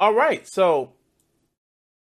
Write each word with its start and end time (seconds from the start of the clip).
All 0.00 0.12
right, 0.12 0.46
so 0.46 0.92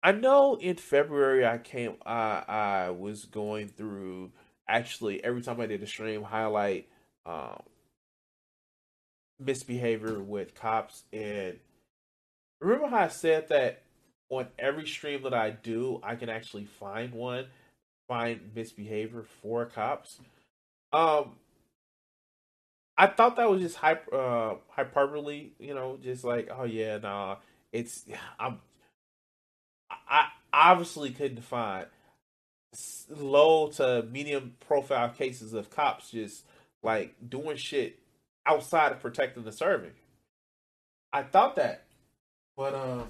I 0.02 0.12
know 0.12 0.56
in 0.56 0.76
February 0.78 1.46
I 1.46 1.60
came 1.60 1.96
I 2.06 2.44
I 2.48 2.90
was 2.90 3.26
going 3.26 3.68
through 3.70 4.32
actually 4.68 5.24
every 5.24 5.42
time 5.42 5.62
I 5.62 5.68
did 5.68 5.84
a 5.84 5.88
stream 5.88 6.24
highlight 6.24 6.88
um 7.26 7.62
misbehavior 9.40 10.20
with 10.20 10.56
cops. 10.56 11.04
And 11.14 11.60
remember 12.60 12.88
how 12.88 13.04
I 13.04 13.08
said 13.10 13.50
that 13.50 13.84
on 14.30 14.48
every 14.58 14.88
stream 14.88 15.24
that 15.24 15.34
I 15.34 15.52
do 15.52 16.00
I 16.04 16.16
can 16.16 16.30
actually 16.30 16.66
find 16.66 17.14
one 17.14 17.46
find 18.08 18.52
misbehavior 18.56 19.24
for 19.42 19.66
cops. 19.68 20.20
Um 20.92 21.34
I 22.98 23.08
thought 23.08 23.36
that 23.36 23.50
was 23.50 23.62
just 23.62 23.76
hyper 23.78 24.16
uh 24.16 24.56
hyperbole 24.70 25.52
you 25.60 25.76
know 25.76 25.98
just 26.02 26.24
like 26.24 26.50
oh 26.52 26.64
yeah 26.64 26.98
nah 26.98 27.38
it's 27.74 28.06
I'm 28.40 28.60
I 29.90 30.28
obviously 30.54 31.10
couldn't 31.10 31.42
find 31.42 31.88
low 33.10 33.68
to 33.68 34.06
medium 34.10 34.56
profile 34.66 35.10
cases 35.10 35.54
of 35.54 35.70
cops 35.70 36.12
just 36.12 36.46
like 36.82 37.16
doing 37.28 37.58
shit 37.58 38.00
outside 38.46 38.92
of 38.92 39.02
protecting 39.02 39.44
the 39.44 39.52
servant. 39.52 39.94
I 41.12 41.24
thought 41.24 41.56
that, 41.58 41.84
but 42.56 42.74
um, 42.74 43.08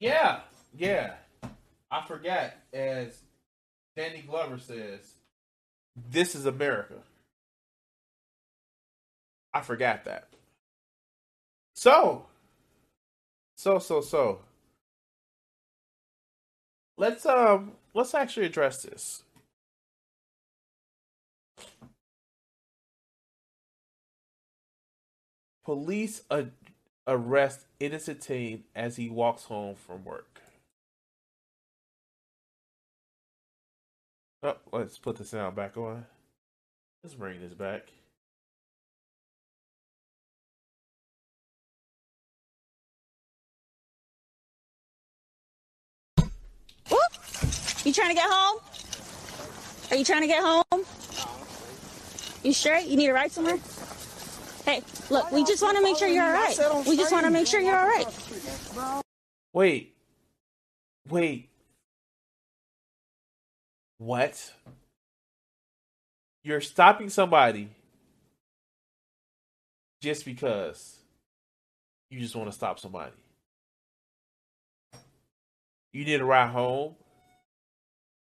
yeah, 0.00 0.40
yeah, 0.76 1.14
I 1.90 2.06
forgot. 2.06 2.54
As 2.72 3.18
Danny 3.96 4.22
Glover 4.26 4.58
says, 4.58 5.00
"This 6.10 6.34
is 6.34 6.46
America." 6.46 6.94
I 9.52 9.62
forgot 9.62 10.04
that. 10.04 10.27
So, 11.78 12.26
so 13.56 13.78
so 13.78 14.00
so. 14.00 14.40
Let's 16.96 17.24
um 17.24 17.74
let's 17.94 18.14
actually 18.14 18.46
address 18.46 18.82
this. 18.82 19.22
Police 25.64 26.22
a- 26.32 26.46
arrest 27.06 27.66
innocent 27.78 28.22
teen 28.22 28.64
as 28.74 28.96
he 28.96 29.08
walks 29.08 29.44
home 29.44 29.76
from 29.76 30.04
work. 30.04 30.40
Oh, 34.42 34.56
let's 34.72 34.98
put 34.98 35.16
the 35.16 35.24
sound 35.24 35.54
back 35.54 35.76
on. 35.76 36.06
Let's 37.04 37.14
bring 37.14 37.40
this 37.40 37.54
back. 37.54 37.92
You 47.84 47.92
trying 47.92 48.08
to 48.08 48.14
get 48.14 48.28
home? 48.28 48.60
Are 49.90 49.96
you 49.96 50.04
trying 50.04 50.22
to 50.22 50.26
get 50.26 50.42
home? 50.42 50.84
You 52.42 52.52
sure? 52.52 52.78
You 52.78 52.96
need 52.96 53.08
a 53.08 53.12
ride 53.12 53.32
somewhere? 53.32 53.58
Hey, 54.64 54.82
look, 55.10 55.32
we 55.32 55.44
just 55.44 55.62
want 55.62 55.76
to 55.76 55.82
make 55.82 55.96
sure 55.96 56.08
you're 56.08 56.24
all 56.24 56.32
right. 56.32 56.86
We 56.86 56.96
just 56.96 57.12
want 57.12 57.24
to 57.24 57.30
make 57.30 57.46
sure 57.46 57.60
you're 57.60 57.76
all 57.76 57.86
right. 57.86 59.02
Wait. 59.52 59.94
Wait. 61.08 61.48
What? 63.98 64.52
You're 66.44 66.60
stopping 66.60 67.08
somebody 67.08 67.70
just 70.00 70.24
because 70.24 70.98
you 72.10 72.20
just 72.20 72.36
want 72.36 72.48
to 72.48 72.54
stop 72.54 72.78
somebody. 72.78 73.12
You 75.92 76.04
need 76.04 76.20
a 76.20 76.24
ride 76.24 76.50
home. 76.50 76.94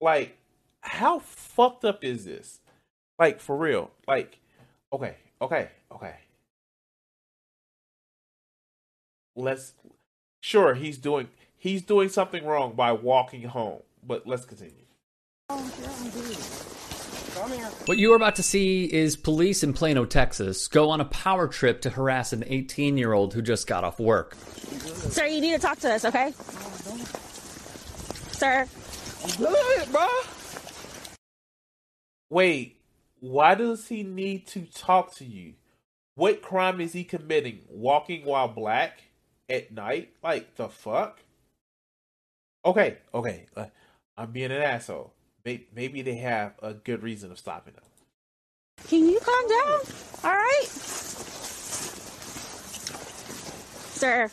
Like, 0.02 0.38
how 0.82 1.20
fucked 1.20 1.86
up 1.86 2.04
is 2.04 2.26
this? 2.26 2.60
Like, 3.18 3.40
for 3.40 3.56
real. 3.56 3.92
Like, 4.08 4.40
okay, 4.94 5.16
okay, 5.42 5.70
okay. 5.92 6.16
Let's 9.36 9.74
sure 10.42 10.74
he's 10.74 10.98
doing 10.98 11.30
he's 11.58 11.82
doing 11.82 12.10
something 12.10 12.46
wrong 12.46 12.74
by 12.74 12.92
walking 12.92 13.44
home, 13.44 13.82
but 14.06 14.26
let's 14.26 14.46
continue. 14.46 14.74
What 17.86 17.98
you 17.98 18.12
are 18.14 18.16
about 18.16 18.36
to 18.36 18.44
see 18.44 18.86
is 18.86 19.16
police 19.16 19.64
in 19.64 19.74
Plano, 19.74 20.06
Texas, 20.06 20.68
go 20.68 20.90
on 20.90 21.00
a 21.00 21.06
power 21.06 21.48
trip 21.48 21.82
to 21.82 21.90
harass 21.90 22.34
an 22.34 22.44
18 22.46 22.98
year 22.98 23.14
old 23.14 23.34
who 23.34 23.42
just 23.42 23.66
got 23.66 23.84
off 23.84 24.00
work. 24.00 24.36
Sir, 24.36 25.26
you 25.26 25.40
need 25.40 25.54
to 25.54 25.60
talk 25.60 25.80
to 25.80 25.94
us, 25.94 26.06
okay? 26.06 26.34
Sir, 28.32 28.68
Good, 29.38 29.92
bro. 29.92 30.08
Wait, 32.30 32.80
why 33.20 33.56
does 33.56 33.88
he 33.88 34.04
need 34.04 34.48
to 34.48 34.62
talk 34.62 35.14
to 35.16 35.26
you? 35.26 35.54
What 36.16 36.42
crime 36.42 36.80
is 36.82 36.94
he 36.94 37.04
committing? 37.04 37.62
Walking 37.70 38.26
while 38.26 38.48
black 38.48 39.02
at 39.50 39.72
night? 39.72 40.12
Like 40.24 40.56
the 40.56 40.70
fuck? 40.70 41.20
Okay, 42.66 42.98
okay. 43.14 43.46
Uh, 43.56 43.66
I'm 44.18 44.32
being 44.32 44.52
an 44.52 44.62
asshole. 44.62 45.14
Maybe, 45.46 45.68
maybe 45.74 46.02
they 46.02 46.16
have 46.16 46.54
a 46.62 46.74
good 46.74 47.04
reason 47.04 47.32
of 47.32 47.40
stopping 47.40 47.74
him. 47.74 47.84
can 48.88 49.08
you 49.10 49.20
calm 49.20 49.48
down? 49.50 49.80
All 50.24 50.32
right? 50.38 50.68
Sir, 53.96 54.30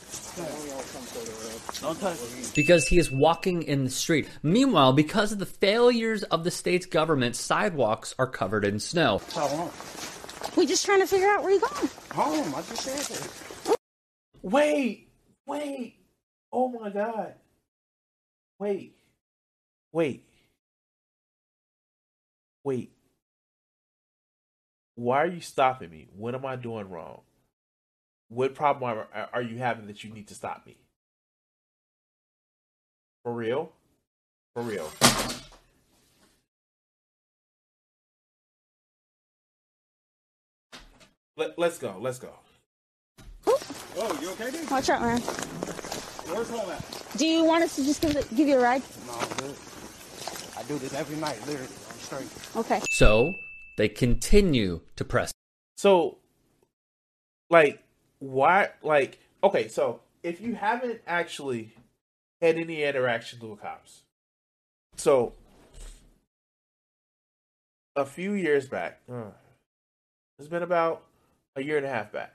Because 2.54 2.88
he 2.88 2.98
is 2.98 3.10
walking 3.10 3.62
in 3.62 3.84
the 3.84 3.90
street. 3.90 4.28
Meanwhile, 4.42 4.92
because 4.92 5.32
of 5.32 5.38
the 5.38 5.46
failures 5.46 6.22
of 6.24 6.44
the 6.44 6.50
state's 6.50 6.86
government, 6.86 7.36
sidewalks 7.36 8.14
are 8.18 8.26
covered 8.26 8.64
in 8.64 8.78
snow. 8.78 9.20
we 10.56 10.66
just 10.66 10.84
trying 10.84 11.00
to 11.00 11.06
figure 11.06 11.28
out 11.28 11.42
where 11.42 11.52
you're 11.52 11.60
going. 11.60 11.88
Home, 12.12 12.54
I 12.54 12.62
just 12.62 12.82
said 12.82 13.16
that. 13.16 13.76
Wait, 14.42 15.08
wait. 15.46 15.96
Oh 16.52 16.68
my 16.68 16.90
god. 16.90 17.34
Wait, 18.58 18.96
wait, 19.92 20.24
wait. 22.64 22.92
Why 24.94 25.18
are 25.18 25.26
you 25.26 25.40
stopping 25.40 25.90
me? 25.90 26.08
What 26.16 26.34
am 26.34 26.46
I 26.46 26.56
doing 26.56 26.88
wrong? 26.88 27.20
What 28.28 28.54
problem 28.54 29.06
are, 29.14 29.28
are 29.32 29.42
you 29.42 29.58
having 29.58 29.86
that 29.86 30.02
you 30.02 30.10
need 30.12 30.28
to 30.28 30.34
stop 30.34 30.66
me? 30.66 30.76
For 33.22 33.32
real? 33.32 33.72
For 34.54 34.62
real. 34.62 34.90
Let, 41.36 41.58
let's 41.58 41.78
go. 41.78 41.96
Let's 42.00 42.18
go. 42.18 42.30
Oh, 43.98 44.18
you 44.20 44.30
okay, 44.30 44.50
dude? 44.50 44.70
Watch 44.70 44.90
out, 44.90 45.02
man. 45.02 45.20
Where's 45.20 46.50
home 46.50 46.70
at? 46.70 46.84
Do 47.16 47.26
you 47.26 47.44
want 47.44 47.64
us 47.64 47.76
to 47.76 47.84
just 47.84 48.02
give, 48.02 48.12
give 48.36 48.48
you 48.48 48.58
a 48.58 48.62
ride? 48.62 48.82
No, 49.06 49.12
I'm. 49.14 49.54
I 50.56 50.62
do 50.66 50.78
this 50.78 50.94
every 50.94 51.16
night, 51.16 51.38
literally. 51.46 51.68
I'm 51.90 51.98
straight. 51.98 52.28
Okay. 52.56 52.80
So 52.90 53.32
they 53.76 53.88
continue 53.88 54.80
to 54.96 55.04
press. 55.04 55.32
So, 55.76 56.18
like, 57.50 57.82
why? 58.18 58.70
Like, 58.82 59.18
okay, 59.42 59.68
so 59.68 60.00
if 60.22 60.40
you 60.40 60.54
haven't 60.54 61.00
actually 61.06 61.72
had 62.40 62.56
any 62.56 62.82
interactions 62.82 63.42
with 63.42 63.60
cops, 63.60 64.02
so 64.96 65.34
a 67.94 68.04
few 68.04 68.32
years 68.32 68.66
back, 68.66 69.00
uh, 69.10 69.30
it's 70.38 70.48
been 70.48 70.62
about 70.62 71.04
a 71.54 71.62
year 71.62 71.76
and 71.76 71.86
a 71.86 71.90
half 71.90 72.12
back. 72.12 72.34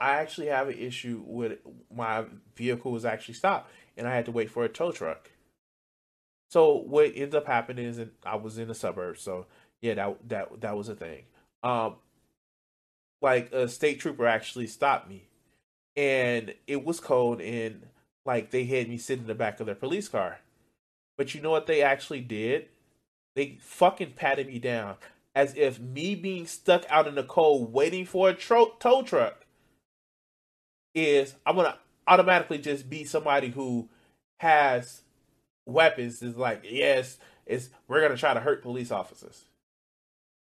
I 0.00 0.14
actually 0.14 0.48
have 0.48 0.68
an 0.68 0.78
issue 0.78 1.22
with 1.24 1.58
my 1.94 2.24
vehicle 2.56 2.92
was 2.92 3.04
actually 3.04 3.34
stopped, 3.34 3.70
and 3.96 4.08
I 4.08 4.14
had 4.14 4.24
to 4.26 4.32
wait 4.32 4.50
for 4.50 4.64
a 4.64 4.68
tow 4.68 4.90
truck. 4.90 5.30
So 6.50 6.74
what 6.76 7.06
ended 7.06 7.34
up 7.34 7.46
happening 7.46 7.86
is 7.86 8.00
I 8.26 8.36
was 8.36 8.58
in 8.58 8.68
the 8.68 8.74
suburbs, 8.74 9.22
so 9.22 9.46
yeah, 9.80 9.94
that 9.94 10.28
that 10.28 10.60
that 10.60 10.76
was 10.76 10.88
a 10.88 10.94
thing. 10.94 11.22
Um, 11.62 11.96
like 13.22 13.52
a 13.52 13.68
state 13.68 14.00
trooper 14.00 14.26
actually 14.26 14.66
stopped 14.66 15.08
me, 15.08 15.24
and 15.96 16.54
it 16.66 16.84
was 16.84 17.00
cold, 17.00 17.40
and 17.40 17.86
like 18.24 18.50
they 18.50 18.64
had 18.64 18.88
me 18.88 18.98
sit 18.98 19.18
in 19.18 19.26
the 19.26 19.34
back 19.34 19.60
of 19.60 19.66
their 19.66 19.74
police 19.74 20.08
car. 20.08 20.40
But 21.16 21.34
you 21.34 21.40
know 21.40 21.50
what 21.50 21.66
they 21.66 21.82
actually 21.82 22.20
did? 22.20 22.68
They 23.34 23.58
fucking 23.60 24.12
patted 24.12 24.46
me 24.46 24.58
down 24.58 24.96
as 25.34 25.54
if 25.56 25.80
me 25.80 26.14
being 26.14 26.46
stuck 26.46 26.84
out 26.90 27.06
in 27.06 27.14
the 27.14 27.22
cold 27.22 27.72
waiting 27.72 28.04
for 28.04 28.28
a 28.28 28.34
tro- 28.34 28.74
tow 28.78 29.02
truck 29.02 29.46
is 30.94 31.34
I'm 31.46 31.56
gonna 31.56 31.78
automatically 32.06 32.58
just 32.58 32.90
be 32.90 33.04
somebody 33.04 33.48
who 33.48 33.88
has 34.40 35.02
weapons. 35.66 36.22
Is 36.22 36.36
like 36.36 36.64
yes, 36.68 37.18
it's 37.46 37.70
we're 37.88 38.02
gonna 38.02 38.16
try 38.16 38.34
to 38.34 38.40
hurt 38.40 38.62
police 38.62 38.90
officers. 38.90 39.44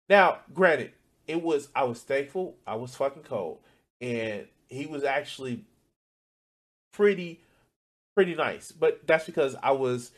Now, 0.09 0.39
granted, 0.53 0.91
it 1.31 1.41
was 1.41 1.69
I 1.75 1.83
was 1.85 2.01
thankful 2.01 2.57
I 2.67 2.75
was 2.75 2.95
fucking 2.95 3.23
cold, 3.23 3.59
and 3.99 4.47
he 4.67 4.85
was 4.85 5.03
actually 5.03 5.63
pretty 6.93 7.41
pretty 8.15 8.35
nice. 8.35 8.71
But 8.71 9.07
that's 9.07 9.25
because 9.25 9.55
I 9.63 9.71
was 9.71 10.11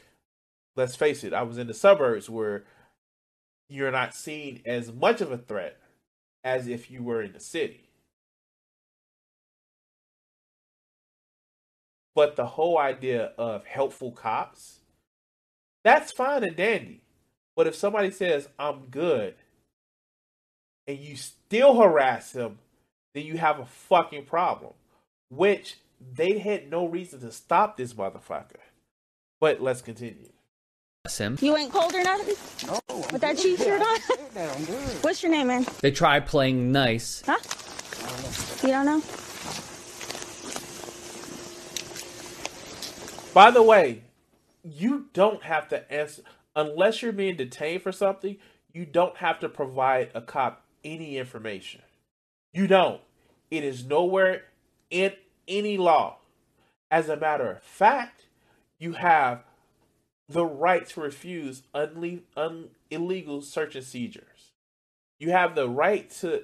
let's 0.76 0.96
face 0.96 1.24
it, 1.24 1.34
I 1.34 1.44
was 1.44 1.58
in 1.58 1.68
the 1.68 1.74
suburbs 1.74 2.30
where 2.30 2.64
you're 3.70 3.92
not 3.92 4.16
seen 4.16 4.62
as 4.66 4.92
much 4.92 5.22
of 5.22 5.32
a 5.32 5.38
threat 5.38 5.78
as 6.44 6.68
if 6.68 6.90
you 6.92 7.04
were 7.04 7.22
in 7.22 7.34
the 7.34 7.40
city. 7.40 7.90
But 12.16 12.36
the 12.36 12.46
whole 12.46 12.78
idea 12.78 13.32
of 13.38 13.66
helpful 13.66 14.12
cops, 14.12 14.80
that's 15.84 16.12
fine 16.12 16.44
and 16.44 16.56
dandy. 16.56 17.02
But 17.56 17.68
if 17.68 17.76
somebody 17.76 18.12
says, 18.12 18.50
I'm 18.60 18.86
good, 18.92 19.36
and 20.88 20.98
you 20.98 21.16
still 21.16 21.76
harass 21.76 22.34
him, 22.34 22.60
then 23.14 23.26
you 23.26 23.38
have 23.38 23.60
a 23.60 23.66
fucking 23.66 24.26
problem. 24.26 24.74
Which 25.30 25.78
they 26.16 26.40
had 26.40 26.70
no 26.70 26.88
reason 26.88 27.22
to 27.22 27.32
stop 27.32 27.78
this 27.78 27.94
motherfucker. 27.94 28.62
But 29.40 29.62
let's 29.62 29.82
continue. 29.82 30.30
Him. 31.18 31.38
You 31.42 31.58
ain't 31.58 31.72
cold 31.72 31.94
or 31.94 32.02
nothing? 32.02 32.36
No. 32.66 32.80
With 33.12 33.20
that 33.22 33.38
chief 33.38 33.60
shirt 33.60 33.82
on? 33.82 34.00
What's 35.02 35.22
your 35.22 35.34
name, 35.34 35.48
man? 35.48 35.66
They 35.82 35.92
try 35.92 36.22
playing 36.22 36.72
nice. 36.72 37.22
Huh? 37.26 37.38
You 38.66 38.70
don't 38.70 38.86
know? 38.86 39.02
By 43.34 43.52
the 43.52 43.62
way, 43.62 44.04
you 44.64 45.08
don't 45.12 45.44
have 45.44 45.68
to 45.70 45.92
answer 45.92 46.22
unless 46.56 47.02
you're 47.02 47.12
being 47.12 47.36
detained 47.36 47.82
for 47.82 47.92
something. 47.92 48.38
You 48.72 48.86
don't 48.86 49.18
have 49.18 49.42
to 49.42 49.50
provide 49.50 50.10
a 50.14 50.22
cop 50.22 50.63
any 50.84 51.18
information. 51.18 51.82
You 52.54 52.68
don't. 52.68 53.02
It 53.50 53.64
is 53.64 53.86
nowhere 53.86 54.44
in 54.90 55.14
any 55.48 55.78
law. 55.78 56.18
As 56.92 57.10
a 57.10 57.18
matter 57.18 57.52
of 57.52 57.64
fact, 57.64 58.26
you 58.80 58.94
have 58.94 59.44
the 60.30 60.46
right 60.46 60.88
to 60.90 61.02
refuse 61.02 61.64
un- 61.74 62.70
illegal 62.90 63.42
search 63.42 63.76
and 63.76 63.86
seizures. 63.86 64.52
You 65.20 65.32
have 65.32 65.56
the 65.56 65.70
right 65.70 66.10
to 66.22 66.44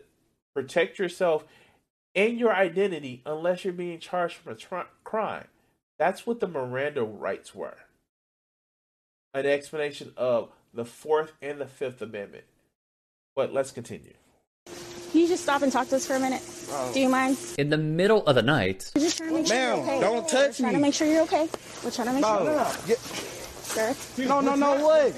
protect 0.53 1.00
yourself 1.00 1.45
and 2.15 2.39
your 2.39 2.53
identity 2.53 3.21
unless 3.25 3.63
you're 3.63 3.74
being 3.74 4.00
charged 4.00 4.36
for 4.36 4.51
a 4.51 4.56
tr- 4.56 4.89
crime. 5.03 5.47
That's 5.97 6.25
what 6.25 6.39
the 6.39 6.47
Miranda 6.47 7.03
rights 7.03 7.53
were. 7.53 7.77
An 9.33 9.45
explanation 9.45 10.13
of 10.18 10.50
the 10.74 10.86
Fourth 10.86 11.33
and 11.41 11.59
the 11.59 11.68
Fifth 11.68 12.01
Amendment. 12.01 12.45
But 13.36 13.53
let's 13.53 13.71
continue. 13.71 14.13
Can 15.11 15.21
you 15.21 15.27
just 15.27 15.44
stop 15.44 15.63
and 15.63 15.71
talk 15.71 15.88
to 15.89 15.95
us 15.95 16.06
for 16.06 16.15
a 16.15 16.19
minute? 16.19 16.41
Oh. 16.71 16.91
Do 16.94 17.00
you 17.00 17.09
mind? 17.09 17.38
In 17.57 17.69
the 17.69 17.77
middle 17.77 18.25
of 18.27 18.35
the 18.35 18.44
night. 18.44 18.91
We're 18.95 19.01
just 19.01 19.17
trying 19.17 19.29
to 19.29 19.35
make 19.35 19.47
sure 19.47 19.57
you're 19.57 19.73
okay. 19.77 20.00
don't 20.00 20.29
touch 20.29 20.59
We're 20.59 20.63
trying 20.63 20.73
to 20.73 20.79
make 20.79 20.94
sure 20.94 21.07
you're 21.07 21.23
okay. 21.23 21.50
We're 21.83 21.91
trying 21.91 22.07
to 22.07 22.13
make 22.13 22.21
no, 22.21 22.38
sure. 22.38 22.45
No, 22.45 22.57
no. 22.57 22.95
Sir? 23.63 23.95
No, 24.17 24.41
no, 24.41 24.56
no 24.56 24.88
way. 24.88 25.13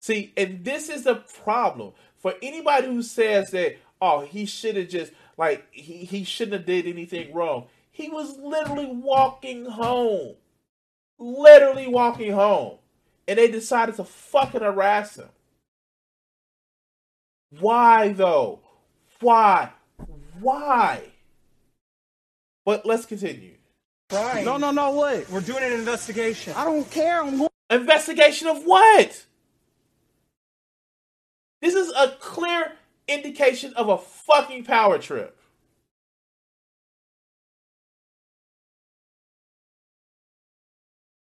See, 0.00 0.32
and 0.36 0.64
this 0.64 0.88
is 0.88 1.04
the 1.04 1.16
problem 1.44 1.92
for 2.16 2.34
anybody 2.42 2.86
who 2.86 3.02
says 3.02 3.50
that, 3.50 3.76
oh, 4.00 4.20
he 4.20 4.46
should 4.46 4.76
have 4.76 4.88
just 4.88 5.12
like 5.36 5.66
he, 5.70 6.04
he 6.04 6.24
shouldn't 6.24 6.54
have 6.54 6.66
did 6.66 6.86
anything 6.86 7.32
wrong. 7.34 7.66
He 7.90 8.08
was 8.08 8.38
literally 8.38 8.86
walking 8.86 9.66
home. 9.66 10.36
Literally 11.18 11.88
walking 11.88 12.32
home. 12.32 12.78
And 13.28 13.38
they 13.38 13.50
decided 13.50 13.96
to 13.96 14.04
fucking 14.04 14.62
harass 14.62 15.16
him. 15.16 15.28
Why 17.60 18.08
though? 18.08 18.61
Why? 19.22 19.70
Why? 20.40 21.02
But 22.64 22.84
let's 22.84 23.06
continue. 23.06 23.54
Right. 24.12 24.44
No, 24.44 24.56
no, 24.58 24.70
no, 24.70 25.00
wait. 25.00 25.30
We're 25.30 25.40
doing 25.40 25.62
an 25.62 25.72
investigation. 25.72 26.52
I 26.54 26.64
don't 26.64 26.88
care. 26.90 27.22
I'm 27.22 27.38
going. 27.38 27.48
Investigation 27.70 28.48
of 28.48 28.64
what? 28.64 29.24
This 31.62 31.74
is 31.74 31.90
a 31.96 32.16
clear 32.20 32.72
indication 33.08 33.72
of 33.74 33.88
a 33.88 33.96
fucking 33.96 34.64
power 34.64 34.98
trip. 34.98 35.38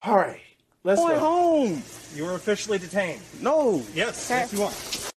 All 0.03 0.15
right, 0.15 0.41
let's 0.83 0.99
going 0.99 1.13
go. 1.13 1.19
home. 1.19 1.83
You 2.15 2.25
were 2.25 2.33
officially 2.33 2.79
detained. 2.79 3.21
No. 3.39 3.83
Yes, 3.93 4.27
yes, 4.31 4.51
you 4.51 4.63
are. 4.63 5.10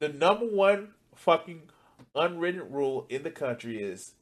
The 0.00 0.08
number 0.08 0.46
one 0.46 0.88
fucking 1.14 1.62
unwritten 2.14 2.70
rule 2.70 3.06
in 3.08 3.22
the 3.22 3.30
country 3.30 3.82
is 3.82 4.12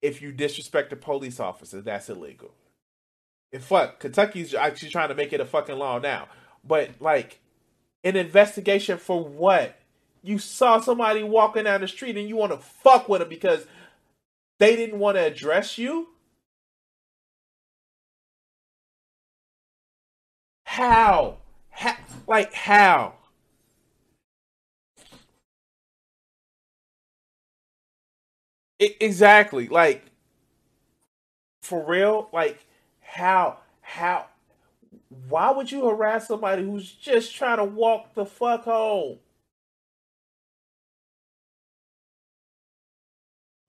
if 0.00 0.22
you 0.22 0.32
disrespect 0.32 0.92
a 0.92 0.96
police 0.96 1.40
officer, 1.40 1.80
that's 1.80 2.08
illegal. 2.08 2.52
And 3.52 3.62
fuck, 3.62 4.00
Kentucky's 4.00 4.54
actually 4.54 4.90
trying 4.90 5.08
to 5.08 5.14
make 5.14 5.32
it 5.32 5.40
a 5.40 5.44
fucking 5.44 5.78
law 5.78 5.98
now. 5.98 6.28
But 6.64 7.00
like, 7.00 7.40
an 8.04 8.16
investigation 8.16 8.98
for 8.98 9.24
what? 9.24 9.76
You 10.22 10.38
saw 10.38 10.80
somebody 10.80 11.22
walking 11.22 11.64
down 11.64 11.80
the 11.80 11.88
street 11.88 12.16
and 12.16 12.28
you 12.28 12.36
want 12.36 12.52
to 12.52 12.58
fuck 12.58 13.08
with 13.08 13.20
them 13.20 13.28
because 13.28 13.66
they 14.58 14.76
didn't 14.76 14.98
want 14.98 15.16
to 15.16 15.24
address 15.24 15.78
you? 15.78 16.08
How? 20.64 21.38
how? 21.70 21.96
Like, 22.26 22.52
how? 22.52 23.14
It, 28.78 28.96
exactly. 29.00 29.68
Like, 29.68 30.04
for 31.62 31.84
real? 31.86 32.28
Like, 32.32 32.64
how? 33.00 33.58
How? 33.80 34.26
Why 35.28 35.50
would 35.50 35.70
you 35.72 35.86
harass 35.86 36.28
somebody 36.28 36.62
who's 36.64 36.92
just 36.92 37.34
trying 37.34 37.58
to 37.58 37.64
walk 37.64 38.14
the 38.14 38.26
fuck 38.26 38.64
home? 38.64 39.18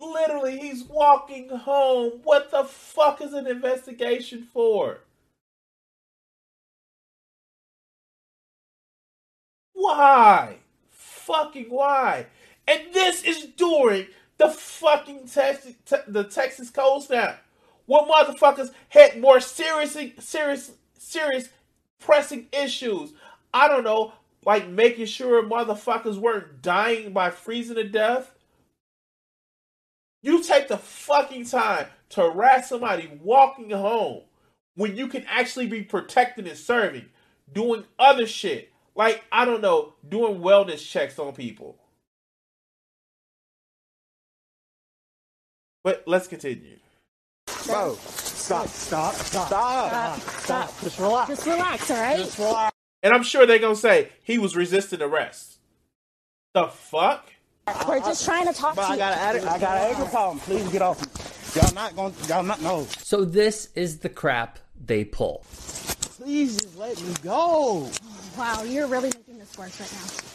Literally, 0.01 0.59
he's 0.59 0.83
walking 0.83 1.49
home. 1.49 2.21
What 2.23 2.51
the 2.51 2.63
fuck 2.65 3.21
is 3.21 3.33
an 3.33 3.47
investigation 3.47 4.43
for? 4.43 4.99
Why? 9.73 10.57
Fucking 10.89 11.67
why? 11.69 12.27
And 12.67 12.93
this 12.93 13.23
is 13.23 13.45
during 13.57 14.07
the 14.39 14.49
fucking 14.49 15.27
Texas, 15.27 15.75
te- 15.85 15.97
the 16.07 16.23
Texas 16.25 16.71
cold 16.71 17.03
snap. 17.03 17.43
What 17.85 18.09
motherfuckers 18.09 18.71
had 18.89 19.21
more 19.21 19.39
serious, 19.39 19.97
serious, 20.19 20.71
serious 20.97 21.49
pressing 21.99 22.47
issues? 22.51 23.13
I 23.53 23.67
don't 23.67 23.83
know, 23.83 24.13
like 24.45 24.67
making 24.67 25.07
sure 25.07 25.43
motherfuckers 25.43 26.17
weren't 26.17 26.63
dying 26.63 27.13
by 27.13 27.31
freezing 27.31 27.75
to 27.75 27.87
death 27.87 28.31
you 30.21 30.43
take 30.43 30.67
the 30.67 30.77
fucking 30.77 31.45
time 31.45 31.87
to 32.09 32.21
harass 32.21 32.69
somebody 32.69 33.09
walking 33.23 33.69
home 33.71 34.23
when 34.75 34.95
you 34.97 35.07
can 35.07 35.25
actually 35.27 35.67
be 35.67 35.83
protecting 35.83 36.47
and 36.47 36.57
serving, 36.57 37.05
doing 37.53 37.85
other 37.97 38.27
shit. 38.27 38.71
Like, 38.95 39.23
I 39.31 39.45
don't 39.45 39.61
know, 39.61 39.93
doing 40.07 40.41
wellness 40.41 40.87
checks 40.87 41.19
on 41.19 41.33
people. 41.33 41.78
But 45.83 46.03
let's 46.05 46.27
continue. 46.27 46.77
Bro, 47.65 47.95
stop, 48.01 48.67
stop, 48.67 49.15
stop, 49.15 49.47
stop, 49.47 50.19
stop. 50.19 50.81
Just 50.81 50.99
relax. 50.99 51.29
Just 51.29 51.45
relax, 51.45 51.91
all 51.91 51.97
right? 51.97 52.17
Just 52.17 52.37
relax. 52.39 52.75
And 53.01 53.13
I'm 53.13 53.23
sure 53.23 53.45
they're 53.45 53.59
gonna 53.59 53.75
say 53.75 54.09
he 54.23 54.37
was 54.37 54.55
resisting 54.55 55.01
arrest. 55.01 55.59
The 56.53 56.67
fuck? 56.67 57.31
We're 57.87 57.99
just 57.99 58.25
trying 58.25 58.47
to 58.47 58.53
talk 58.53 58.75
but 58.75 58.87
to 58.87 58.93
I 58.93 58.97
got 58.97 59.35
an 59.35 59.47
I 59.47 59.59
got 59.59 59.77
an 59.77 59.95
anger 59.95 60.09
problem. 60.09 60.39
Please 60.39 60.67
get 60.69 60.81
off 60.81 60.99
me. 60.99 61.61
Y'all 61.61 61.73
not 61.73 61.95
gonna. 61.95 62.13
Y'all 62.27 62.43
not 62.43 62.61
know. 62.61 62.85
So 62.97 63.23
this 63.23 63.69
is 63.75 63.99
the 63.99 64.09
crap 64.09 64.59
they 64.85 65.05
pull. 65.05 65.45
Please 65.45 66.57
just 66.57 66.77
let 66.77 67.01
me 67.01 67.13
go. 67.23 67.89
Wow, 68.37 68.63
you're 68.63 68.87
really 68.87 69.09
making 69.09 69.37
this 69.39 69.57
worse 69.57 69.79
right 69.79 69.91
now. 69.91 70.31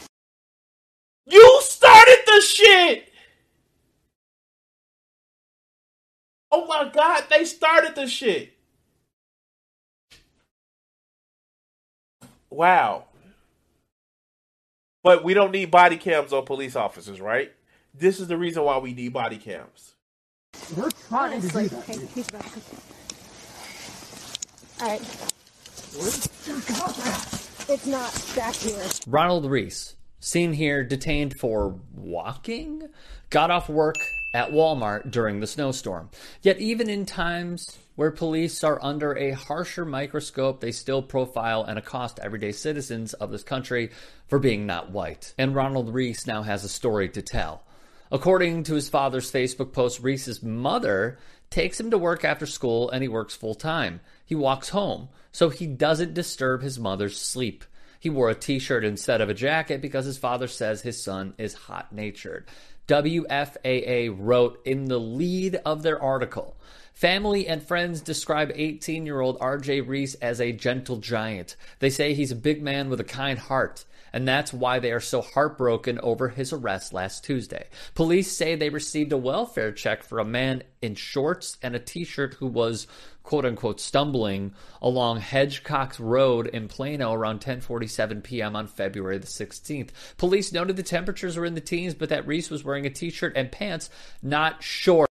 You 1.26 1.60
started 1.62 2.18
the 2.26 2.40
shit! 2.40 3.13
Oh 6.56 6.66
my 6.66 6.88
god, 6.88 7.24
they 7.30 7.44
started 7.44 7.96
the 7.96 8.06
shit. 8.06 8.52
Wow. 12.48 13.06
But 15.02 15.24
we 15.24 15.34
don't 15.34 15.50
need 15.50 15.72
body 15.72 15.96
cams 15.96 16.32
on 16.32 16.44
police 16.44 16.76
officers, 16.76 17.20
right? 17.20 17.52
This 17.92 18.20
is 18.20 18.28
the 18.28 18.36
reason 18.36 18.62
why 18.62 18.78
we 18.78 18.94
need 18.94 19.12
body 19.12 19.36
cams. 19.36 19.96
We're 20.76 20.90
trying 21.08 21.40
to 21.40 21.48
do 21.48 21.58
Honestly. 21.58 21.66
that. 21.66 21.90
Okay, 21.90 22.06
he's 22.14 22.30
back. 22.30 22.52
Alright. 24.80 25.00
It's 27.68 27.86
not 27.86 28.32
back 28.36 28.54
here. 28.54 28.86
Ronald 29.08 29.46
Reese, 29.46 29.96
seen 30.24 30.54
here 30.54 30.82
detained 30.82 31.38
for 31.38 31.78
walking, 31.94 32.88
got 33.28 33.50
off 33.50 33.68
work 33.68 33.96
at 34.32 34.50
Walmart 34.50 35.10
during 35.10 35.40
the 35.40 35.46
snowstorm. 35.46 36.08
Yet, 36.40 36.58
even 36.58 36.88
in 36.88 37.04
times 37.04 37.76
where 37.94 38.10
police 38.10 38.64
are 38.64 38.82
under 38.82 39.16
a 39.16 39.32
harsher 39.32 39.84
microscope, 39.84 40.60
they 40.60 40.72
still 40.72 41.02
profile 41.02 41.62
and 41.62 41.78
accost 41.78 42.18
everyday 42.20 42.52
citizens 42.52 43.12
of 43.12 43.30
this 43.30 43.42
country 43.42 43.90
for 44.26 44.38
being 44.38 44.64
not 44.64 44.90
white. 44.90 45.34
And 45.36 45.54
Ronald 45.54 45.92
Reese 45.92 46.26
now 46.26 46.42
has 46.42 46.64
a 46.64 46.68
story 46.68 47.10
to 47.10 47.22
tell. 47.22 47.62
According 48.10 48.64
to 48.64 48.74
his 48.74 48.88
father's 48.88 49.30
Facebook 49.30 49.72
post, 49.72 50.00
Reese's 50.00 50.42
mother 50.42 51.18
takes 51.50 51.78
him 51.78 51.90
to 51.90 51.98
work 51.98 52.24
after 52.24 52.46
school 52.46 52.90
and 52.90 53.02
he 53.02 53.08
works 53.08 53.36
full 53.36 53.54
time. 53.54 54.00
He 54.24 54.34
walks 54.34 54.70
home 54.70 55.10
so 55.32 55.50
he 55.50 55.66
doesn't 55.66 56.14
disturb 56.14 56.62
his 56.62 56.78
mother's 56.78 57.20
sleep. 57.20 57.64
He 58.04 58.10
wore 58.10 58.28
a 58.28 58.34
t 58.34 58.58
shirt 58.58 58.84
instead 58.84 59.22
of 59.22 59.30
a 59.30 59.34
jacket 59.34 59.80
because 59.80 60.04
his 60.04 60.18
father 60.18 60.46
says 60.46 60.82
his 60.82 61.02
son 61.02 61.32
is 61.38 61.54
hot 61.54 61.90
natured. 61.90 62.46
WFAA 62.86 64.14
wrote 64.14 64.60
in 64.66 64.84
the 64.88 65.00
lead 65.00 65.58
of 65.64 65.82
their 65.82 65.98
article 66.02 66.54
Family 66.92 67.48
and 67.48 67.62
friends 67.62 68.02
describe 68.02 68.52
18 68.54 69.06
year 69.06 69.22
old 69.22 69.38
RJ 69.38 69.88
Reese 69.88 70.16
as 70.16 70.38
a 70.38 70.52
gentle 70.52 70.98
giant. 70.98 71.56
They 71.78 71.88
say 71.88 72.12
he's 72.12 72.30
a 72.30 72.36
big 72.36 72.62
man 72.62 72.90
with 72.90 73.00
a 73.00 73.04
kind 73.04 73.38
heart 73.38 73.86
and 74.14 74.28
that's 74.28 74.52
why 74.52 74.78
they 74.78 74.92
are 74.92 75.00
so 75.00 75.20
heartbroken 75.20 75.98
over 75.98 76.28
his 76.28 76.52
arrest 76.52 76.92
last 76.92 77.24
Tuesday. 77.24 77.66
Police 77.96 78.30
say 78.30 78.54
they 78.54 78.68
received 78.68 79.10
a 79.10 79.18
welfare 79.18 79.72
check 79.72 80.04
for 80.04 80.20
a 80.20 80.24
man 80.24 80.62
in 80.80 80.94
shorts 80.94 81.58
and 81.60 81.74
a 81.74 81.80
t 81.80 82.04
shirt 82.04 82.34
who 82.34 82.46
was 82.46 82.86
quote 83.24 83.44
unquote 83.44 83.80
stumbling 83.80 84.54
along 84.80 85.20
Hedgcoxe 85.20 85.98
Road 85.98 86.46
in 86.46 86.68
Plano 86.68 87.12
around 87.12 87.40
10:47 87.40 88.22
p.m. 88.22 88.54
on 88.54 88.68
February 88.68 89.18
the 89.18 89.26
16th. 89.26 89.90
Police 90.16 90.52
noted 90.52 90.76
the 90.76 90.84
temperatures 90.84 91.36
were 91.36 91.44
in 91.44 91.54
the 91.54 91.60
teens 91.60 91.94
but 91.94 92.08
that 92.10 92.24
Reese 92.24 92.50
was 92.50 92.62
wearing 92.62 92.86
a 92.86 92.90
t-shirt 92.90 93.32
and 93.34 93.50
pants, 93.50 93.90
not 94.22 94.62
shorts. 94.62 95.12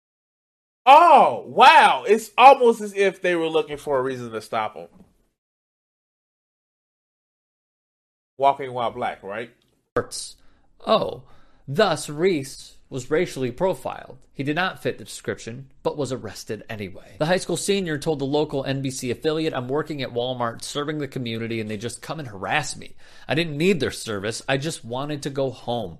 Oh, 0.85 1.45
wow. 1.47 2.03
It's 2.05 2.31
almost 2.37 2.81
as 2.81 2.93
if 2.93 3.21
they 3.21 3.35
were 3.35 3.47
looking 3.47 3.77
for 3.77 3.97
a 3.97 4.03
reason 4.03 4.29
to 4.31 4.41
stop 4.41 4.75
him. 4.75 4.87
Walking 8.39 8.71
while 8.71 8.89
black, 8.89 9.21
right? 9.21 9.51
Oh, 10.87 11.23
thus 11.67 12.09
Reese 12.09 12.77
was 12.89 13.11
racially 13.11 13.51
profiled. 13.51 14.17
He 14.31 14.43
did 14.43 14.55
not 14.55 14.81
fit 14.81 14.97
the 14.97 15.03
description, 15.03 15.69
but 15.83 15.97
was 15.97 16.13
arrested 16.13 16.63
anyway. 16.69 17.17
The 17.19 17.25
high 17.25 17.35
school 17.35 17.57
senior 17.57 17.97
told 17.97 18.19
the 18.19 18.25
local 18.25 18.63
NBC 18.63 19.11
affiliate, 19.11 19.53
I'm 19.53 19.67
working 19.67 20.01
at 20.01 20.13
Walmart 20.13 20.63
serving 20.63 20.99
the 20.99 21.07
community 21.09 21.59
and 21.59 21.69
they 21.69 21.75
just 21.75 22.01
come 22.01 22.17
and 22.17 22.29
harass 22.29 22.77
me. 22.77 22.95
I 23.27 23.35
didn't 23.35 23.57
need 23.57 23.81
their 23.81 23.91
service, 23.91 24.41
I 24.47 24.55
just 24.55 24.85
wanted 24.85 25.21
to 25.23 25.29
go 25.29 25.49
home. 25.49 25.99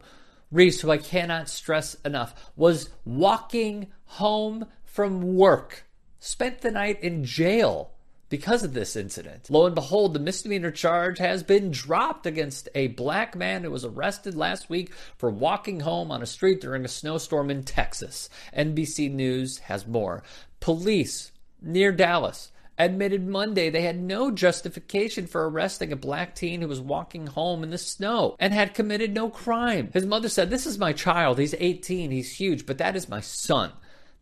Reese, 0.49 0.79
who 0.79 0.91
I 0.91 0.97
cannot 0.97 1.49
stress 1.49 1.95
enough, 2.05 2.51
was 2.55 2.89
walking 3.03 3.91
home 4.05 4.65
from 4.85 5.35
work, 5.35 5.83
spent 6.19 6.61
the 6.61 6.71
night 6.71 7.03
in 7.03 7.25
jail 7.25 7.91
because 8.29 8.63
of 8.63 8.73
this 8.73 8.95
incident. 8.95 9.49
Lo 9.49 9.65
and 9.65 9.75
behold, 9.75 10.13
the 10.13 10.19
misdemeanor 10.19 10.71
charge 10.71 11.17
has 11.17 11.43
been 11.43 11.71
dropped 11.71 12.25
against 12.25 12.69
a 12.75 12.87
black 12.87 13.35
man 13.35 13.63
who 13.63 13.71
was 13.71 13.83
arrested 13.83 14.35
last 14.35 14.69
week 14.69 14.93
for 15.17 15.29
walking 15.29 15.81
home 15.81 16.11
on 16.11 16.21
a 16.21 16.27
street 16.27 16.61
during 16.61 16.85
a 16.85 16.87
snowstorm 16.89 17.49
in 17.49 17.63
Texas. 17.63 18.29
NBC 18.55 19.11
News 19.11 19.57
has 19.59 19.87
more. 19.87 20.23
Police 20.59 21.31
near 21.61 21.91
Dallas 21.91 22.51
admitted 22.77 23.27
Monday 23.27 23.69
they 23.69 23.81
had 23.81 23.99
no 23.99 24.31
justification 24.31 25.27
for 25.27 25.49
arresting 25.49 25.91
a 25.91 25.97
black 25.97 26.33
teen 26.33 26.61
who 26.61 26.67
was 26.67 26.79
walking 26.79 27.27
home 27.27 27.61
in 27.61 27.71
the 27.71 27.77
snow 27.77 28.37
and 28.39 28.53
had 28.53 28.73
committed 28.73 29.13
no 29.13 29.29
crime. 29.29 29.89
His 29.93 30.05
mother 30.05 30.29
said, 30.29 30.49
This 30.49 30.65
is 30.65 30.77
my 30.77 30.93
child. 30.93 31.37
He's 31.37 31.53
18. 31.59 32.09
He's 32.09 32.31
huge, 32.31 32.65
but 32.65 32.77
that 32.77 32.95
is 32.95 33.09
my 33.09 33.19
son. 33.19 33.73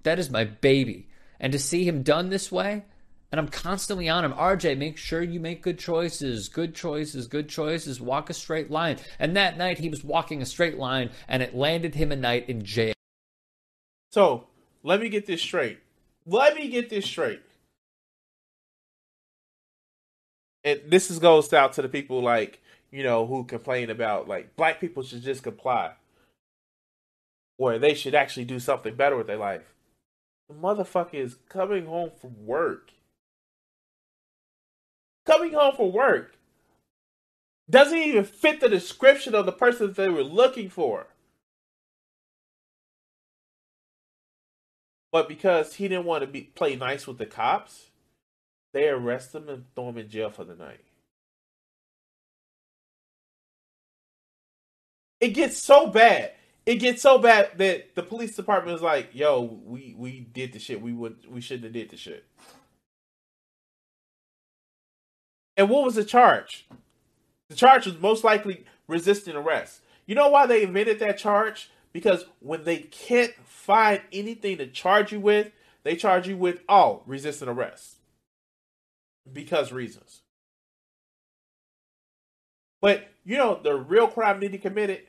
That 0.03 0.17
is 0.17 0.31
my 0.31 0.45
baby. 0.45 1.07
And 1.39 1.53
to 1.53 1.59
see 1.59 1.87
him 1.87 2.01
done 2.01 2.29
this 2.29 2.51
way, 2.51 2.83
and 3.31 3.39
I'm 3.39 3.49
constantly 3.49 4.07
on 4.07 4.23
him. 4.23 4.33
RJ, 4.33 4.77
make 4.77 4.97
sure 4.97 5.21
you 5.21 5.39
make 5.39 5.61
good 5.61 5.77
choices, 5.77 6.47
good 6.47 6.73
choices, 6.73 7.27
good 7.27 7.49
choices. 7.49 7.99
Walk 7.99 8.29
a 8.29 8.33
straight 8.33 8.71
line. 8.71 8.97
And 9.19 9.35
that 9.35 9.57
night 9.57 9.79
he 9.79 9.89
was 9.89 10.03
walking 10.03 10.41
a 10.41 10.45
straight 10.45 10.77
line, 10.77 11.09
and 11.27 11.43
it 11.43 11.55
landed 11.55 11.95
him 11.95 12.11
a 12.11 12.15
night 12.15 12.47
in 12.47 12.63
jail. 12.63 12.93
So, 14.11 14.47
let 14.83 15.01
me 15.01 15.09
get 15.09 15.25
this 15.25 15.41
straight. 15.41 15.79
Let 16.25 16.55
me 16.55 16.69
get 16.69 16.89
this 16.89 17.05
straight. 17.05 17.41
And 20.63 20.81
this 20.87 21.11
is 21.11 21.19
goes 21.19 21.51
out 21.53 21.73
to 21.73 21.81
the 21.81 21.89
people 21.89 22.21
like, 22.21 22.61
you 22.91 23.03
know, 23.03 23.25
who 23.25 23.43
complain 23.43 23.89
about 23.89 24.27
like 24.27 24.55
black 24.55 24.79
people 24.79 25.03
should 25.03 25.21
just 25.21 25.43
comply. 25.43 25.93
Or 27.57 27.79
they 27.79 27.93
should 27.93 28.15
actually 28.15 28.45
do 28.45 28.59
something 28.59 28.95
better 28.95 29.17
with 29.17 29.27
their 29.27 29.37
life. 29.37 29.73
The 30.47 30.55
motherfucker 30.55 31.15
is 31.15 31.37
coming 31.49 31.85
home 31.85 32.11
from 32.19 32.45
work. 32.45 32.91
Coming 35.27 35.53
home 35.53 35.75
from 35.75 35.91
work. 35.91 36.37
Doesn't 37.69 37.97
even 37.97 38.23
fit 38.23 38.61
the 38.61 38.69
description 38.69 39.35
of 39.35 39.45
the 39.45 39.51
person 39.51 39.87
that 39.87 39.97
they 39.97 40.07
were 40.07 40.23
looking 40.23 40.69
for. 40.69 41.07
But 45.11 45.27
because 45.27 45.75
he 45.75 45.89
didn't 45.89 46.05
want 46.05 46.21
to 46.21 46.27
be 46.27 46.43
play 46.43 46.77
nice 46.77 47.05
with 47.05 47.17
the 47.17 47.25
cops, 47.25 47.89
they 48.73 48.87
arrest 48.87 49.35
him 49.35 49.49
and 49.49 49.65
throw 49.75 49.89
him 49.89 49.97
in 49.97 50.09
jail 50.09 50.29
for 50.29 50.45
the 50.45 50.55
night. 50.55 50.85
It 55.19 55.29
gets 55.29 55.57
so 55.57 55.87
bad. 55.87 56.33
It 56.65 56.75
gets 56.75 57.01
so 57.01 57.17
bad 57.17 57.57
that 57.57 57.95
the 57.95 58.03
police 58.03 58.35
department 58.35 58.75
is 58.75 58.81
like, 58.81 59.09
"Yo, 59.13 59.41
we 59.41 59.93
we 59.97 60.21
did 60.21 60.53
the 60.53 60.59
shit. 60.59 60.81
We 60.81 60.93
would 60.93 61.17
we 61.29 61.41
shouldn't 61.41 61.65
have 61.65 61.73
did 61.73 61.89
the 61.89 61.97
shit." 61.97 62.25
And 65.57 65.69
what 65.69 65.83
was 65.83 65.95
the 65.95 66.05
charge? 66.05 66.67
The 67.49 67.55
charge 67.55 67.85
was 67.85 67.99
most 67.99 68.23
likely 68.23 68.63
resisting 68.87 69.35
arrest. 69.35 69.81
You 70.05 70.15
know 70.15 70.29
why 70.29 70.45
they 70.45 70.63
invented 70.63 70.99
that 70.99 71.17
charge? 71.17 71.69
Because 71.91 72.25
when 72.39 72.63
they 72.63 72.77
can't 72.77 73.33
find 73.43 74.01
anything 74.13 74.59
to 74.59 74.67
charge 74.67 75.11
you 75.11 75.19
with, 75.19 75.51
they 75.83 75.95
charge 75.95 76.27
you 76.27 76.37
with 76.37 76.61
oh, 76.69 77.01
resisting 77.05 77.47
arrest. 77.49 77.95
Because 79.31 79.71
reasons. 79.71 80.21
But 82.81 83.07
you 83.25 83.37
know 83.37 83.59
the 83.61 83.73
real 83.75 84.07
crime 84.07 84.39
that 84.41 84.51
he 84.51 84.57
committed? 84.57 85.01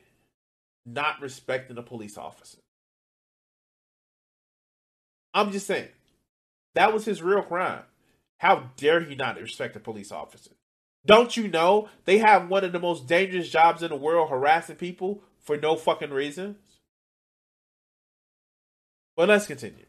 Not 0.85 1.21
respecting 1.21 1.77
a 1.77 1.83
police 1.83 2.17
officer. 2.17 2.57
I'm 5.33 5.51
just 5.51 5.67
saying. 5.67 5.89
That 6.75 6.93
was 6.93 7.05
his 7.05 7.21
real 7.21 7.43
crime. 7.43 7.83
How 8.39 8.71
dare 8.77 9.01
he 9.01 9.15
not 9.15 9.39
respect 9.39 9.75
a 9.75 9.79
police 9.79 10.11
officer? 10.11 10.51
Don't 11.05 11.37
you 11.37 11.47
know 11.47 11.87
they 12.05 12.17
have 12.17 12.49
one 12.49 12.63
of 12.63 12.71
the 12.71 12.79
most 12.79 13.07
dangerous 13.07 13.49
jobs 13.49 13.83
in 13.83 13.89
the 13.89 13.95
world 13.95 14.29
harassing 14.29 14.75
people 14.75 15.21
for 15.39 15.55
no 15.57 15.75
fucking 15.75 16.11
reasons? 16.11 16.57
But 19.15 19.29
let's 19.29 19.47
continue. 19.47 19.85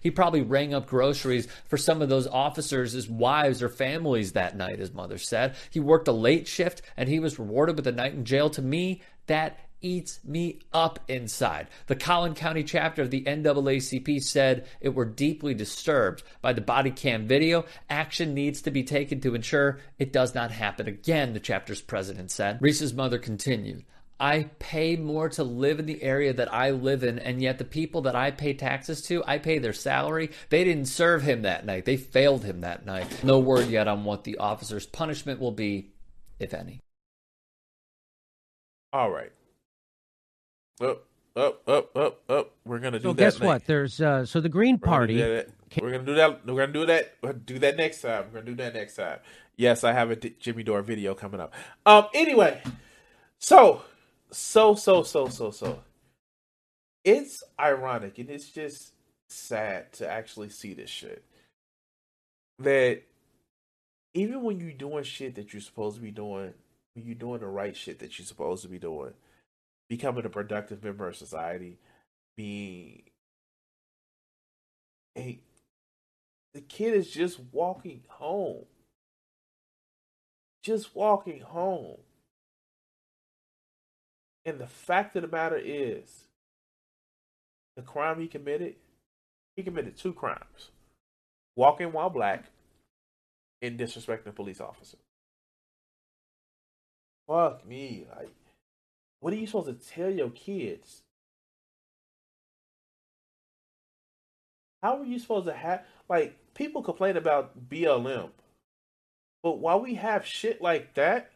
He 0.00 0.10
probably 0.10 0.42
rang 0.42 0.74
up 0.74 0.86
groceries 0.86 1.46
for 1.68 1.76
some 1.76 2.02
of 2.02 2.08
those 2.08 2.26
officers' 2.26 3.08
wives 3.08 3.62
or 3.62 3.68
families 3.68 4.32
that 4.32 4.56
night, 4.56 4.80
his 4.80 4.92
mother 4.92 5.18
said. 5.18 5.54
He 5.70 5.78
worked 5.78 6.08
a 6.08 6.12
late 6.12 6.48
shift 6.48 6.82
and 6.96 7.08
he 7.08 7.20
was 7.20 7.38
rewarded 7.38 7.76
with 7.76 7.86
a 7.86 7.92
night 7.92 8.14
in 8.14 8.24
jail. 8.24 8.50
To 8.50 8.62
me, 8.62 9.02
that 9.26 9.60
eats 9.82 10.20
me 10.24 10.60
up 10.72 11.00
inside. 11.08 11.68
The 11.86 11.96
Collin 11.96 12.34
County 12.34 12.64
chapter 12.64 13.02
of 13.02 13.10
the 13.10 13.24
NAACP 13.24 14.22
said 14.22 14.66
it 14.80 14.94
were 14.94 15.04
deeply 15.04 15.54
disturbed 15.54 16.22
by 16.40 16.52
the 16.52 16.60
body 16.60 16.90
cam 16.90 17.26
video. 17.26 17.64
Action 17.90 18.34
needs 18.34 18.62
to 18.62 18.70
be 18.70 18.84
taken 18.84 19.20
to 19.20 19.34
ensure 19.34 19.80
it 19.98 20.12
does 20.12 20.34
not 20.34 20.50
happen 20.50 20.88
again, 20.88 21.32
the 21.32 21.40
chapter's 21.40 21.80
president 21.82 22.30
said. 22.30 22.58
Reese's 22.60 22.94
mother 22.94 23.18
continued. 23.18 23.84
I 24.22 24.50
pay 24.60 24.94
more 24.94 25.28
to 25.30 25.42
live 25.42 25.80
in 25.80 25.86
the 25.86 26.00
area 26.00 26.32
that 26.32 26.54
I 26.54 26.70
live 26.70 27.02
in, 27.02 27.18
and 27.18 27.42
yet 27.42 27.58
the 27.58 27.64
people 27.64 28.02
that 28.02 28.14
I 28.14 28.30
pay 28.30 28.54
taxes 28.54 29.02
to, 29.02 29.24
I 29.26 29.38
pay 29.38 29.58
their 29.58 29.72
salary. 29.72 30.30
They 30.48 30.62
didn't 30.62 30.84
serve 30.84 31.22
him 31.22 31.42
that 31.42 31.66
night. 31.66 31.86
They 31.86 31.96
failed 31.96 32.44
him 32.44 32.60
that 32.60 32.86
night. 32.86 33.24
No 33.24 33.40
word 33.40 33.68
yet 33.68 33.88
on 33.88 34.04
what 34.04 34.22
the 34.22 34.38
officer's 34.38 34.86
punishment 34.86 35.40
will 35.40 35.50
be 35.50 35.90
if 36.38 36.54
any. 36.54 36.80
All 38.92 39.10
right. 39.10 39.32
Up, 40.80 41.04
up, 41.36 41.68
up, 41.68 41.96
up, 41.96 42.30
up. 42.30 42.50
We're 42.64 42.78
gonna 42.78 42.98
do 42.98 43.04
So 43.08 43.12
that. 43.12 43.18
guess 43.18 43.34
next. 43.34 43.46
what? 43.46 43.66
There's 43.66 44.00
uh, 44.00 44.24
so 44.26 44.40
the 44.40 44.48
Green 44.48 44.74
We're 44.76 44.78
gonna 44.86 44.96
Party. 44.96 45.16
do 45.16 45.42
We're 45.80 45.90
gonna 45.92 46.04
do 46.04 46.14
that. 46.14 46.46
We're 46.46 46.54
gonna 46.66 46.72
do 46.72 46.86
that. 46.86 47.14
We're 47.22 47.32
gonna 47.32 47.44
do 47.44 47.58
that 47.60 47.76
next 47.76 48.00
time. 48.02 48.24
We're 48.32 48.40
gonna 48.40 48.46
do 48.50 48.54
that 48.56 48.74
next 48.74 48.96
time. 48.96 49.18
Yes, 49.56 49.84
I 49.84 49.92
have 49.92 50.10
a 50.10 50.16
D- 50.16 50.34
Jimmy 50.40 50.62
Dore 50.62 50.82
video 50.82 51.14
coming 51.14 51.40
up. 51.40 51.52
Um. 51.86 52.06
Anyway, 52.14 52.62
so, 53.38 53.82
so, 54.30 54.74
so, 54.74 55.02
so, 55.02 55.28
so, 55.28 55.50
so. 55.50 55.80
It's 57.04 57.42
ironic 57.58 58.18
and 58.18 58.30
it's 58.30 58.48
just 58.48 58.92
sad 59.28 59.92
to 59.94 60.08
actually 60.08 60.50
see 60.50 60.72
this 60.72 60.88
shit. 60.90 61.24
That 62.60 63.02
even 64.14 64.42
when 64.42 64.60
you're 64.60 64.72
doing 64.72 65.02
shit 65.04 65.34
that 65.34 65.52
you're 65.52 65.62
supposed 65.62 65.96
to 65.96 66.02
be 66.02 66.12
doing, 66.12 66.54
when 66.94 67.04
you're 67.04 67.14
doing 67.16 67.40
the 67.40 67.46
right 67.48 67.76
shit 67.76 67.98
that 68.00 68.18
you're 68.18 68.26
supposed 68.26 68.62
to 68.62 68.68
be 68.68 68.78
doing, 68.78 69.14
becoming 69.92 70.24
a 70.24 70.30
productive 70.30 70.82
member 70.82 71.06
of 71.06 71.14
society, 71.14 71.76
being 72.34 73.02
a 75.18 75.38
the 76.54 76.62
kid 76.62 76.94
is 76.94 77.10
just 77.10 77.38
walking 77.52 78.00
home. 78.08 78.64
Just 80.62 80.96
walking 80.96 81.40
home. 81.42 81.98
And 84.46 84.58
the 84.58 84.66
fact 84.66 85.14
of 85.14 85.20
the 85.20 85.28
matter 85.28 85.60
is, 85.62 86.24
the 87.76 87.82
crime 87.82 88.18
he 88.18 88.28
committed, 88.28 88.76
he 89.56 89.62
committed 89.62 89.98
two 89.98 90.14
crimes 90.14 90.70
walking 91.54 91.92
while 91.92 92.08
black 92.08 92.46
and 93.60 93.78
disrespecting 93.78 94.28
a 94.28 94.32
police 94.32 94.58
officer. 94.58 94.96
Fuck 97.28 97.66
me. 97.66 98.06
Like, 98.16 98.30
what 99.22 99.32
are 99.32 99.36
you 99.36 99.46
supposed 99.46 99.68
to 99.68 99.94
tell 99.94 100.10
your 100.10 100.30
kids? 100.30 101.02
How 104.82 104.98
are 104.98 105.04
you 105.04 105.20
supposed 105.20 105.46
to 105.46 105.52
have 105.52 105.84
like 106.08 106.36
people 106.54 106.82
complain 106.82 107.16
about 107.16 107.70
BLM, 107.70 108.30
but 109.44 109.58
while 109.58 109.80
we 109.80 109.94
have 109.94 110.26
shit 110.26 110.60
like 110.60 110.94
that, 110.94 111.30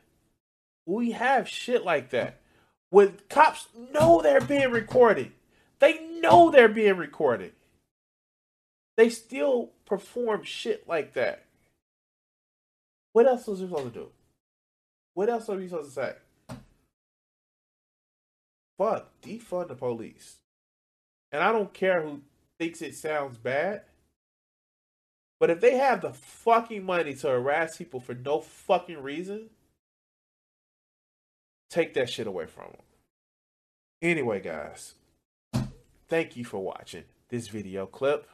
we 0.85 1.13
have 1.13 1.49
shit 1.49 1.85
like 1.85 2.11
that. 2.11 2.41
When 2.91 3.19
cops 3.31 3.69
know 3.95 4.21
they're 4.21 4.41
being 4.41 4.73
recorded, 4.73 5.31
they 5.79 6.01
know 6.21 6.51
they're 6.51 6.69
being 6.69 6.97
recorded. 6.97 7.53
They 8.97 9.11
still 9.11 9.71
perform 9.85 10.43
shit 10.43 10.89
like 10.89 11.13
that. 11.15 11.45
What 13.13 13.27
else 13.27 13.47
was 13.47 13.61
we 13.61 13.69
supposed 13.69 13.95
to 13.95 14.01
do? 14.01 14.09
What 15.15 15.29
else 15.29 15.49
are 15.49 15.57
we 15.57 15.69
supposed 15.69 15.95
to 15.95 15.95
say? 15.95 16.15
Fuck, 18.79 19.09
defund 19.23 19.69
the 19.69 19.75
police. 19.75 20.37
And 21.33 21.43
I 21.43 21.53
don't 21.53 21.73
care 21.73 22.03
who 22.03 22.21
thinks 22.59 22.83
it 22.83 22.95
sounds 22.95 23.39
bad. 23.39 23.83
But 25.39 25.51
if 25.51 25.61
they 25.61 25.77
have 25.77 26.01
the 26.01 26.13
fucking 26.13 26.85
money 26.85 27.15
to 27.15 27.29
harass 27.29 27.77
people 27.77 28.01
for 28.01 28.15
no 28.15 28.41
fucking 28.41 29.03
reason, 29.03 29.51
take 31.71 31.95
that 31.95 32.09
shit 32.09 32.27
away 32.27 32.47
from 32.47 32.65
them. 32.65 32.83
Anyway, 34.03 34.41
guys, 34.41 34.95
thank 36.09 36.37
you 36.37 36.45
for 36.45 36.63
watching 36.63 37.05
this 37.29 37.49
video 37.49 37.87
clip. 37.87 38.29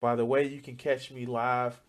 By 0.00 0.16
the 0.16 0.24
way, 0.24 0.46
you 0.46 0.60
can 0.60 0.76
catch 0.76 1.10
me 1.10 1.26
live 1.26 1.80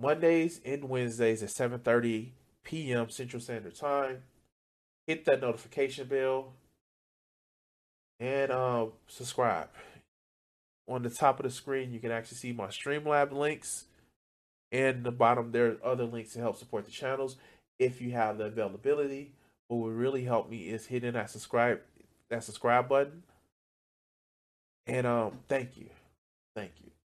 Mondays 0.00 0.60
and 0.64 0.84
Wednesdays 0.84 1.42
at 1.42 1.50
7:30 1.50 2.30
p.m. 2.64 3.08
Central 3.10 3.40
Standard 3.40 3.74
Time. 3.74 4.22
Hit 5.06 5.24
that 5.24 5.40
notification 5.40 6.06
bell 6.06 6.52
and 8.20 8.50
um, 8.50 8.92
subscribe. 9.06 9.68
On 10.88 11.02
the 11.02 11.10
top 11.10 11.38
of 11.38 11.44
the 11.44 11.50
screen, 11.50 11.92
you 11.92 12.00
can 12.00 12.10
actually 12.10 12.38
see 12.38 12.52
my 12.52 12.66
Streamlab 12.66 13.32
links. 13.32 13.84
And 14.70 15.04
the 15.04 15.12
bottom, 15.12 15.52
there 15.52 15.66
are 15.66 15.92
other 15.92 16.04
links 16.04 16.32
to 16.32 16.40
help 16.40 16.56
support 16.56 16.84
the 16.84 16.90
channels 16.90 17.36
if 17.78 18.00
you 18.00 18.12
have 18.12 18.38
the 18.38 18.44
availability. 18.44 19.32
What 19.68 19.78
would 19.78 19.94
really 19.94 20.24
help 20.24 20.50
me 20.50 20.68
is 20.68 20.86
hitting 20.86 21.12
that 21.12 21.30
subscribe 21.30 21.80
that 22.30 22.44
subscribe 22.44 22.88
button. 22.88 23.22
And 24.86 25.06
um, 25.06 25.40
thank 25.48 25.76
you, 25.76 25.88
thank 26.54 26.72
you. 26.82 26.97